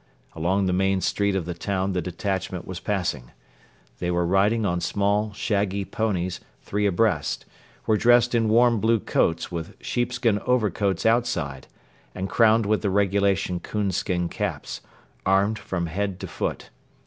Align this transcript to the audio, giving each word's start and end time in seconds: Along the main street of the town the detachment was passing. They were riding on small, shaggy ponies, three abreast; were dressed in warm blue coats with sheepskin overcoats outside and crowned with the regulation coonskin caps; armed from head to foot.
Along 0.33 0.65
the 0.65 0.73
main 0.73 0.99
street 0.99 1.35
of 1.35 1.45
the 1.45 1.53
town 1.53 1.93
the 1.93 2.01
detachment 2.01 2.65
was 2.65 2.79
passing. 2.79 3.29
They 3.99 4.09
were 4.09 4.25
riding 4.25 4.65
on 4.65 4.81
small, 4.81 5.31
shaggy 5.33 5.85
ponies, 5.85 6.39
three 6.63 6.87
abreast; 6.87 7.45
were 7.85 7.97
dressed 7.97 8.33
in 8.33 8.49
warm 8.49 8.79
blue 8.79 8.99
coats 8.99 9.51
with 9.51 9.75
sheepskin 9.79 10.39
overcoats 10.39 11.05
outside 11.05 11.67
and 12.15 12.31
crowned 12.31 12.65
with 12.65 12.81
the 12.81 12.89
regulation 12.89 13.59
coonskin 13.59 14.27
caps; 14.27 14.81
armed 15.23 15.59
from 15.59 15.85
head 15.85 16.19
to 16.21 16.27
foot. 16.27 16.71